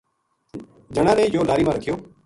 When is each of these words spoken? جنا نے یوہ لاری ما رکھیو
جنا 0.95 1.13
نے 1.17 1.23
یوہ 1.33 1.47
لاری 1.47 1.63
ما 1.67 1.73
رکھیو 1.75 1.95